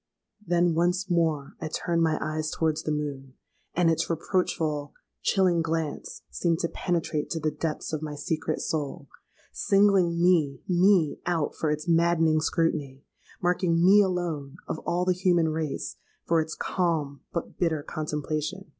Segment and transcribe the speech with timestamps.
[0.43, 3.35] Then once more I turned my eyes towards the moon;
[3.75, 10.19] and its reproachful, chilling glance seemed to penetrate to the depths of my secret soul,—singling
[10.19, 16.41] me, me out for its maddening scrutiny,—marking me alone, of all the human race, for
[16.41, 18.69] its calm, but bitter contemplation.